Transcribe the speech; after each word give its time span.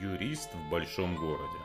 Юрист 0.00 0.50
в 0.54 0.70
большом 0.70 1.16
городе. 1.16 1.58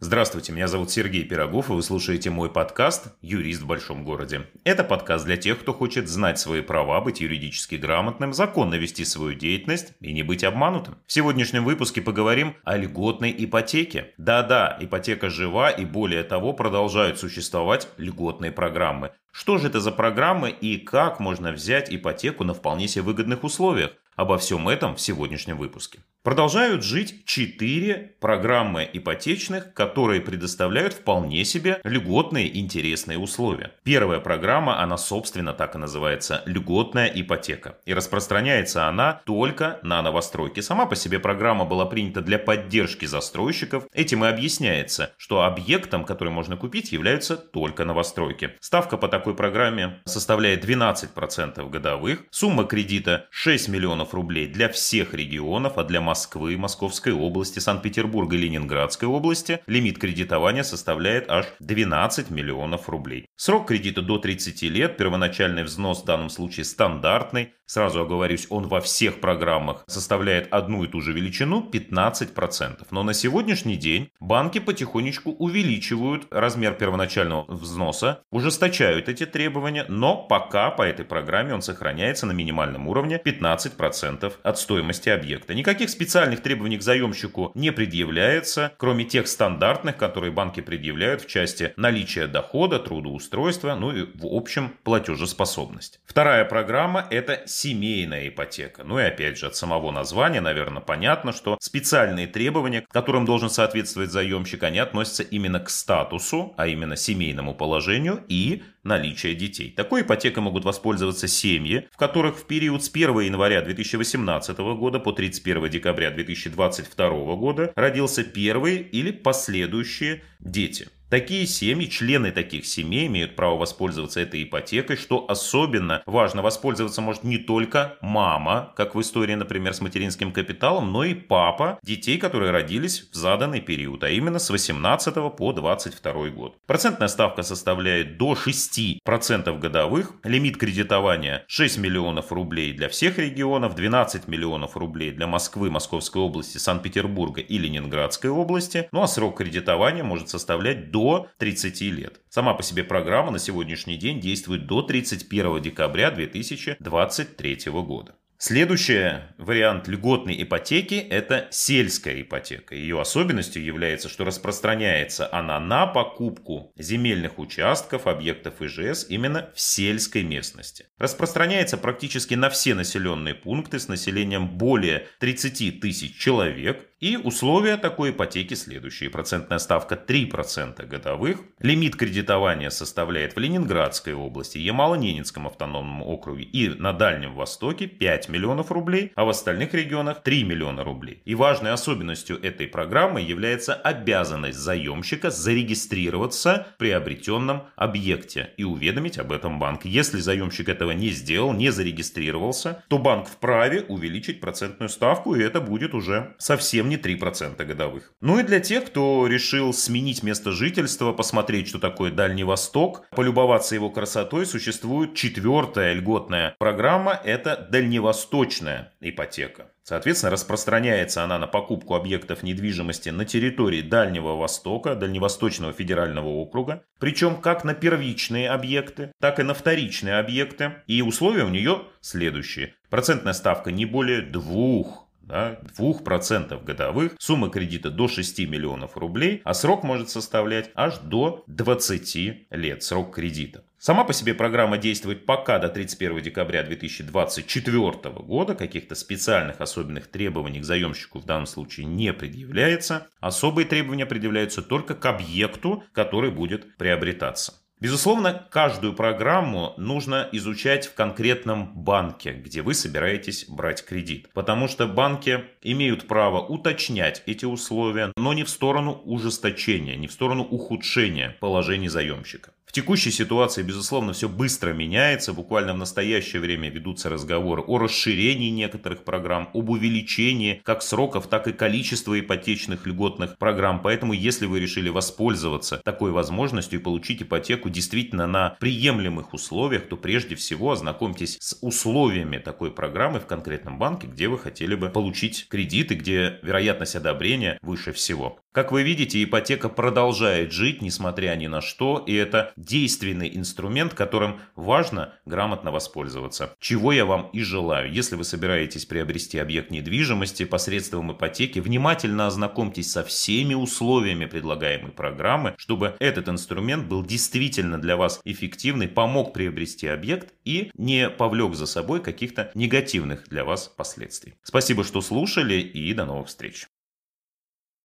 Здравствуйте, 0.00 0.52
меня 0.52 0.68
зовут 0.68 0.92
Сергей 0.92 1.24
Пирогов, 1.24 1.70
и 1.70 1.72
вы 1.72 1.82
слушаете 1.82 2.30
мой 2.30 2.48
подкаст 2.48 3.16
«Юрист 3.20 3.62
в 3.62 3.66
большом 3.66 4.04
городе». 4.04 4.46
Это 4.62 4.84
подкаст 4.84 5.24
для 5.24 5.36
тех, 5.36 5.58
кто 5.58 5.74
хочет 5.74 6.08
знать 6.08 6.38
свои 6.38 6.60
права, 6.60 7.00
быть 7.00 7.20
юридически 7.20 7.74
грамотным, 7.74 8.32
законно 8.32 8.76
вести 8.76 9.04
свою 9.04 9.34
деятельность 9.34 9.94
и 10.00 10.12
не 10.12 10.22
быть 10.22 10.44
обманутым. 10.44 10.98
В 11.06 11.12
сегодняшнем 11.12 11.64
выпуске 11.64 12.00
поговорим 12.00 12.54
о 12.62 12.76
льготной 12.76 13.34
ипотеке. 13.36 14.14
Да-да, 14.18 14.76
ипотека 14.80 15.30
жива, 15.30 15.70
и 15.70 15.84
более 15.84 16.22
того, 16.22 16.52
продолжают 16.52 17.18
существовать 17.18 17.88
льготные 17.96 18.52
программы. 18.52 19.10
Что 19.32 19.58
же 19.58 19.66
это 19.66 19.80
за 19.80 19.90
программы 19.90 20.50
и 20.50 20.78
как 20.78 21.18
можно 21.18 21.50
взять 21.50 21.92
ипотеку 21.92 22.44
на 22.44 22.54
вполне 22.54 22.86
себе 22.86 23.02
выгодных 23.02 23.42
условиях? 23.42 23.90
Обо 24.14 24.36
всем 24.36 24.68
этом 24.68 24.96
в 24.96 25.00
сегодняшнем 25.00 25.56
выпуске. 25.56 26.00
Продолжают 26.24 26.82
жить 26.82 27.24
четыре 27.26 28.16
программы 28.20 28.88
ипотечных, 28.92 29.72
которые 29.72 30.20
предоставляют 30.20 30.92
вполне 30.92 31.44
себе 31.44 31.80
льготные 31.84 32.58
интересные 32.58 33.18
условия. 33.18 33.72
Первая 33.84 34.18
программа, 34.18 34.82
она 34.82 34.98
собственно 34.98 35.52
так 35.52 35.76
и 35.76 35.78
называется 35.78 36.42
льготная 36.44 37.06
ипотека. 37.06 37.78
И 37.86 37.94
распространяется 37.94 38.88
она 38.88 39.22
только 39.26 39.78
на 39.84 40.02
новостройки. 40.02 40.58
Сама 40.58 40.86
по 40.86 40.96
себе 40.96 41.20
программа 41.20 41.64
была 41.64 41.86
принята 41.86 42.20
для 42.20 42.40
поддержки 42.40 43.06
застройщиков. 43.06 43.84
Этим 43.92 44.24
и 44.24 44.28
объясняется, 44.28 45.12
что 45.18 45.44
объектом, 45.44 46.04
который 46.04 46.30
можно 46.30 46.56
купить, 46.56 46.90
являются 46.90 47.36
только 47.36 47.84
новостройки. 47.84 48.54
Ставка 48.58 48.96
по 48.96 49.06
такой 49.06 49.36
программе 49.36 50.00
составляет 50.04 50.64
12% 50.64 51.70
годовых. 51.70 52.24
Сумма 52.30 52.64
кредита 52.64 53.28
6 53.30 53.68
миллионов 53.68 54.14
рублей 54.14 54.48
для 54.48 54.68
всех 54.68 55.14
регионов, 55.14 55.78
а 55.78 55.84
для 55.84 56.00
Москвы, 56.08 56.56
Московской 56.56 57.12
области, 57.12 57.58
Санкт-Петербурга 57.58 58.36
и 58.36 58.40
Ленинградской 58.40 59.08
области 59.08 59.60
лимит 59.66 59.98
кредитования 59.98 60.62
составляет 60.62 61.30
аж 61.30 61.46
12 61.60 62.30
миллионов 62.30 62.88
рублей. 62.88 63.26
Срок 63.36 63.68
кредита 63.68 64.02
до 64.02 64.18
30 64.18 64.62
лет, 64.62 64.96
первоначальный 64.96 65.64
взнос 65.64 66.02
в 66.02 66.04
данном 66.04 66.30
случае 66.30 66.64
стандартный, 66.64 67.52
сразу 67.66 68.00
оговорюсь, 68.00 68.46
он 68.50 68.68
во 68.68 68.80
всех 68.80 69.20
программах 69.20 69.84
составляет 69.86 70.52
одну 70.52 70.84
и 70.84 70.88
ту 70.88 71.00
же 71.00 71.12
величину 71.12 71.68
15%. 71.70 72.86
Но 72.90 73.02
на 73.02 73.14
сегодняшний 73.14 73.76
день 73.76 74.10
банки 74.20 74.58
потихонечку 74.58 75.30
увеличивают 75.32 76.26
размер 76.30 76.74
первоначального 76.74 77.44
взноса, 77.48 78.22
ужесточают 78.30 79.08
эти 79.08 79.26
требования, 79.26 79.84
но 79.88 80.16
пока 80.16 80.70
по 80.70 80.82
этой 80.82 81.04
программе 81.04 81.54
он 81.54 81.62
сохраняется 81.62 82.26
на 82.26 82.32
минимальном 82.32 82.88
уровне 82.88 83.20
15% 83.24 83.78
10% 83.78 84.32
от 84.42 84.58
стоимости 84.58 85.08
объекта. 85.08 85.54
Никаких 85.54 85.90
специальных 85.98 86.42
требований 86.42 86.78
к 86.78 86.82
заемщику 86.82 87.50
не 87.56 87.72
предъявляется, 87.72 88.72
кроме 88.76 89.04
тех 89.04 89.26
стандартных, 89.26 89.96
которые 89.96 90.30
банки 90.30 90.60
предъявляют 90.60 91.22
в 91.22 91.26
части 91.26 91.72
наличия 91.76 92.28
дохода, 92.28 92.78
трудоустройства, 92.78 93.74
ну 93.74 93.90
и 93.90 94.02
в 94.02 94.24
общем 94.26 94.72
платежеспособность. 94.84 95.98
Вторая 96.06 96.44
программа– 96.44 97.04
это 97.10 97.42
семейная 97.46 98.28
ипотека. 98.28 98.84
Ну 98.84 99.00
и 99.00 99.02
опять 99.02 99.38
же, 99.38 99.46
от 99.48 99.56
самого 99.56 99.90
названия, 99.90 100.40
наверное, 100.40 100.80
понятно, 100.80 101.32
что 101.32 101.58
специальные 101.60 102.28
требования, 102.28 102.86
которым 102.92 103.24
должен 103.24 103.50
соответствовать 103.50 104.12
заемщик, 104.12 104.62
они 104.62 104.78
относятся 104.78 105.24
именно 105.24 105.58
к 105.58 105.68
статусу, 105.68 106.54
а 106.56 106.68
именно 106.68 106.94
семейному 106.94 107.54
положению 107.56 108.22
и 108.28 108.62
наличия 108.84 109.34
детей. 109.34 109.72
Такой 109.76 110.02
ипотекой 110.02 110.42
могут 110.42 110.64
воспользоваться 110.64 111.28
семьи, 111.28 111.88
в 111.92 111.96
которых 111.96 112.38
в 112.38 112.46
период 112.46 112.84
с 112.84 112.88
1 112.88 113.20
января 113.20 113.62
2018 113.62 114.58
года 114.58 114.98
по 114.98 115.12
31 115.12 115.68
декабря 115.68 115.87
2022 116.10 117.36
года 117.36 117.72
родился 117.76 118.24
первый 118.24 118.76
или 118.78 119.10
последующие 119.10 120.22
дети. 120.40 120.88
Такие 121.10 121.46
семьи, 121.46 121.86
члены 121.86 122.32
таких 122.32 122.66
семей 122.66 123.06
имеют 123.06 123.34
право 123.34 123.56
воспользоваться 123.56 124.20
этой 124.20 124.42
ипотекой, 124.42 124.96
что 124.96 125.24
особенно 125.26 126.02
важно, 126.04 126.42
воспользоваться 126.42 127.00
может 127.00 127.24
не 127.24 127.38
только 127.38 127.96
мама, 128.02 128.74
как 128.76 128.94
в 128.94 129.00
истории, 129.00 129.34
например, 129.34 129.72
с 129.72 129.80
материнским 129.80 130.32
капиталом, 130.32 130.92
но 130.92 131.04
и 131.04 131.14
папа 131.14 131.78
детей, 131.82 132.18
которые 132.18 132.50
родились 132.50 133.08
в 133.10 133.14
заданный 133.14 133.62
период, 133.62 134.04
а 134.04 134.10
именно 134.10 134.38
с 134.38 134.50
18 134.50 135.14
по 135.34 135.52
22 135.54 136.28
год. 136.28 136.58
Процентная 136.66 137.08
ставка 137.08 137.42
составляет 137.42 138.18
до 138.18 138.34
6% 138.34 139.58
годовых, 139.58 140.12
лимит 140.24 140.58
кредитования 140.58 141.42
6 141.48 141.78
миллионов 141.78 142.32
рублей 142.32 142.74
для 142.74 142.90
всех 142.90 143.18
регионов, 143.18 143.74
12 143.74 144.28
миллионов 144.28 144.76
рублей 144.76 145.12
для 145.12 145.26
Москвы, 145.26 145.70
Московской 145.70 146.20
области, 146.20 146.58
Санкт-Петербурга 146.58 147.40
и 147.40 147.56
Ленинградской 147.56 148.28
области, 148.28 148.90
ну 148.92 149.02
а 149.02 149.08
срок 149.08 149.38
кредитования 149.38 150.04
может 150.04 150.28
составлять 150.28 150.90
до 150.90 150.97
до 150.98 151.28
30 151.38 151.80
лет. 151.82 152.20
Сама 152.28 152.54
по 152.54 152.64
себе 152.64 152.82
программа 152.82 153.30
на 153.30 153.38
сегодняшний 153.38 153.96
день 153.96 154.20
действует 154.20 154.66
до 154.66 154.82
31 154.82 155.62
декабря 155.62 156.10
2023 156.10 157.70
года. 157.70 158.16
Следующий 158.40 159.14
вариант 159.36 159.88
льготной 159.88 160.40
ипотеки– 160.40 160.94
это 161.10 161.48
сельская 161.50 162.22
ипотека. 162.22 162.76
Ее 162.76 163.00
особенностью 163.00 163.64
является, 163.64 164.08
что 164.08 164.24
распространяется 164.24 165.28
она 165.32 165.58
на 165.58 165.88
покупку 165.88 166.72
земельных 166.76 167.40
участков, 167.40 168.06
объектов 168.06 168.62
ИЖС 168.62 169.06
именно 169.08 169.50
в 169.56 169.60
сельской 169.60 170.22
местности. 170.22 170.86
Распространяется 170.98 171.76
практически 171.78 172.34
на 172.34 172.48
все 172.48 172.76
населенные 172.76 173.34
пункты 173.34 173.80
с 173.80 173.88
населением 173.88 174.46
более 174.56 175.08
30 175.18 175.80
тысяч 175.80 176.16
человек. 176.16 176.86
И 177.00 177.16
условия 177.16 177.76
такой 177.76 178.10
ипотеки 178.10 178.54
следующие. 178.54 179.08
Процентная 179.08 179.58
ставка 179.58 179.94
3% 179.94 180.84
годовых. 180.84 181.38
Лимит 181.60 181.94
кредитования 181.94 182.70
составляет 182.70 183.36
в 183.36 183.38
Ленинградской 183.38 184.14
области, 184.14 184.58
Ямало-Ненецком 184.58 185.46
автономном 185.46 186.02
округе 186.02 186.42
и 186.42 186.68
на 186.68 186.92
Дальнем 186.92 187.36
Востоке 187.36 187.86
5 187.86 188.28
миллионов 188.30 188.72
рублей, 188.72 189.12
а 189.14 189.24
в 189.24 189.28
остальных 189.28 189.74
регионах 189.74 190.24
3 190.24 190.42
миллиона 190.42 190.82
рублей. 190.82 191.22
И 191.24 191.36
важной 191.36 191.70
особенностью 191.70 192.42
этой 192.42 192.66
программы 192.66 193.20
является 193.20 193.74
обязанность 193.74 194.58
заемщика 194.58 195.30
зарегистрироваться 195.30 196.66
в 196.74 196.78
приобретенном 196.78 197.68
объекте 197.76 198.50
и 198.56 198.64
уведомить 198.64 199.18
об 199.18 199.30
этом 199.30 199.60
банк. 199.60 199.84
Если 199.84 200.18
заемщик 200.18 200.68
этого 200.68 200.90
не 200.90 201.10
сделал, 201.10 201.52
не 201.52 201.70
зарегистрировался, 201.70 202.82
то 202.88 202.98
банк 202.98 203.28
вправе 203.28 203.82
увеличить 203.82 204.40
процентную 204.40 204.88
ставку, 204.88 205.36
и 205.36 205.42
это 205.42 205.60
будет 205.60 205.94
уже 205.94 206.34
совсем 206.38 206.87
не 206.88 206.96
3% 206.96 207.64
годовых. 207.64 208.12
Ну 208.20 208.38
и 208.38 208.42
для 208.42 208.60
тех, 208.60 208.86
кто 208.86 209.26
решил 209.26 209.72
сменить 209.72 210.22
место 210.22 210.52
жительства, 210.52 211.12
посмотреть, 211.12 211.68
что 211.68 211.78
такое 211.78 212.10
Дальний 212.10 212.44
Восток, 212.44 213.06
полюбоваться 213.10 213.74
его 213.74 213.90
красотой, 213.90 214.46
существует 214.46 215.14
четвертая 215.14 215.94
льготная 215.94 216.56
программа, 216.58 217.12
это 217.12 217.68
дальневосточная 217.70 218.92
ипотека. 219.00 219.70
Соответственно, 219.88 220.32
распространяется 220.32 221.24
она 221.24 221.38
на 221.38 221.46
покупку 221.46 221.94
объектов 221.94 222.42
недвижимости 222.42 223.08
на 223.08 223.24
территории 223.24 223.80
Дальнего 223.80 224.36
Востока, 224.36 224.94
Дальневосточного 224.94 225.72
федерального 225.72 226.28
округа, 226.28 226.84
причем 227.00 227.40
как 227.40 227.64
на 227.64 227.72
первичные 227.72 228.50
объекты, 228.50 229.12
так 229.18 229.40
и 229.40 229.42
на 229.42 229.54
вторичные 229.54 230.18
объекты. 230.18 230.82
И 230.86 231.00
условия 231.00 231.44
у 231.44 231.48
нее 231.48 231.84
следующие. 232.02 232.74
Процентная 232.90 233.32
ставка 233.32 233.72
не 233.72 233.86
более 233.86 234.20
двух 234.20 235.07
да, 235.28 235.60
2% 235.78 236.64
годовых, 236.64 237.12
сумма 237.18 237.50
кредита 237.50 237.90
до 237.90 238.08
6 238.08 238.40
миллионов 238.40 238.96
рублей, 238.96 239.42
а 239.44 239.54
срок 239.54 239.84
может 239.84 240.10
составлять 240.10 240.70
аж 240.74 240.98
до 240.98 241.44
20 241.46 242.46
лет, 242.50 242.82
срок 242.82 243.14
кредита. 243.14 243.62
Сама 243.80 244.02
по 244.02 244.12
себе 244.12 244.34
программа 244.34 244.76
действует 244.76 245.24
пока 245.24 245.60
до 245.60 245.68
31 245.68 246.20
декабря 246.20 246.64
2024 246.64 248.10
года. 248.24 248.56
Каких-то 248.56 248.96
специальных 248.96 249.60
особенных 249.60 250.08
требований 250.08 250.58
к 250.58 250.64
заемщику 250.64 251.20
в 251.20 251.24
данном 251.24 251.46
случае 251.46 251.86
не 251.86 252.12
предъявляется. 252.12 253.06
Особые 253.20 253.66
требования 253.66 254.06
предъявляются 254.06 254.62
только 254.62 254.96
к 254.96 255.06
объекту, 255.06 255.84
который 255.92 256.32
будет 256.32 256.76
приобретаться. 256.76 257.54
Безусловно, 257.80 258.46
каждую 258.50 258.92
программу 258.92 259.74
нужно 259.76 260.28
изучать 260.32 260.88
в 260.88 260.94
конкретном 260.94 261.72
банке, 261.74 262.32
где 262.32 262.62
вы 262.62 262.74
собираетесь 262.74 263.46
брать 263.48 263.84
кредит. 263.84 264.30
Потому 264.34 264.66
что 264.66 264.88
банки 264.88 265.44
имеют 265.62 266.08
право 266.08 266.40
уточнять 266.40 267.22
эти 267.26 267.44
условия, 267.44 268.12
но 268.16 268.32
не 268.32 268.42
в 268.42 268.50
сторону 268.50 269.00
ужесточения, 269.04 269.94
не 269.94 270.08
в 270.08 270.12
сторону 270.12 270.42
ухудшения 270.42 271.36
положения 271.38 271.88
заемщика. 271.88 272.50
В 272.68 272.72
текущей 272.72 273.10
ситуации, 273.10 273.62
безусловно, 273.62 274.12
все 274.12 274.28
быстро 274.28 274.74
меняется. 274.74 275.32
Буквально 275.32 275.72
в 275.72 275.78
настоящее 275.78 276.42
время 276.42 276.68
ведутся 276.68 277.08
разговоры 277.08 277.62
о 277.62 277.78
расширении 277.78 278.50
некоторых 278.50 279.04
программ, 279.04 279.48
об 279.54 279.70
увеличении 279.70 280.60
как 280.64 280.82
сроков, 280.82 281.28
так 281.28 281.48
и 281.48 281.54
количества 281.54 282.20
ипотечных 282.20 282.86
льготных 282.86 283.38
программ. 283.38 283.80
Поэтому, 283.80 284.12
если 284.12 284.44
вы 284.44 284.60
решили 284.60 284.90
воспользоваться 284.90 285.80
такой 285.82 286.10
возможностью 286.10 286.78
и 286.78 286.82
получить 286.82 287.22
ипотеку 287.22 287.70
действительно 287.70 288.26
на 288.26 288.50
приемлемых 288.60 289.32
условиях, 289.32 289.88
то 289.88 289.96
прежде 289.96 290.34
всего 290.34 290.72
ознакомьтесь 290.72 291.38
с 291.40 291.56
условиями 291.62 292.36
такой 292.36 292.70
программы 292.70 293.18
в 293.18 293.26
конкретном 293.26 293.78
банке, 293.78 294.08
где 294.08 294.28
вы 294.28 294.38
хотели 294.38 294.74
бы 294.74 294.90
получить 294.90 295.48
кредит 295.48 295.90
и 295.90 295.94
где 295.94 296.38
вероятность 296.42 296.96
одобрения 296.96 297.58
выше 297.62 297.92
всего. 297.92 298.40
Как 298.52 298.72
вы 298.72 298.82
видите, 298.82 299.22
ипотека 299.22 299.68
продолжает 299.68 300.52
жить, 300.52 300.82
несмотря 300.82 301.36
ни 301.36 301.46
на 301.46 301.60
что, 301.60 302.02
и 302.04 302.12
это 302.12 302.52
действенный 302.58 303.34
инструмент, 303.36 303.94
которым 303.94 304.40
важно 304.56 305.14
грамотно 305.24 305.70
воспользоваться. 305.70 306.54
Чего 306.58 306.92
я 306.92 307.04
вам 307.04 307.30
и 307.32 307.42
желаю. 307.42 307.92
Если 307.92 308.16
вы 308.16 308.24
собираетесь 308.24 308.84
приобрести 308.84 309.38
объект 309.38 309.70
недвижимости 309.70 310.44
посредством 310.44 311.12
ипотеки, 311.12 311.60
внимательно 311.60 312.26
ознакомьтесь 312.26 312.90
со 312.90 313.04
всеми 313.04 313.54
условиями 313.54 314.26
предлагаемой 314.26 314.92
программы, 314.92 315.54
чтобы 315.56 315.94
этот 316.00 316.28
инструмент 316.28 316.86
был 316.86 317.04
действительно 317.04 317.78
для 317.78 317.96
вас 317.96 318.20
эффективный, 318.24 318.88
помог 318.88 319.32
приобрести 319.32 319.86
объект 319.86 320.34
и 320.44 320.70
не 320.74 321.10
повлек 321.10 321.54
за 321.54 321.66
собой 321.66 322.02
каких-то 322.02 322.50
негативных 322.54 323.28
для 323.28 323.44
вас 323.44 323.68
последствий. 323.68 324.34
Спасибо, 324.42 324.84
что 324.84 325.00
слушали 325.00 325.60
и 325.60 325.92
до 325.94 326.04
новых 326.04 326.28
встреч. 326.28 326.66